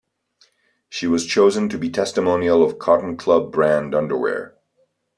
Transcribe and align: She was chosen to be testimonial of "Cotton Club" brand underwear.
She 0.89 1.05
was 1.05 1.27
chosen 1.27 1.69
to 1.69 1.77
be 1.77 1.87
testimonial 1.91 2.63
of 2.63 2.79
"Cotton 2.79 3.17
Club" 3.17 3.51
brand 3.51 3.93
underwear. 3.93 4.57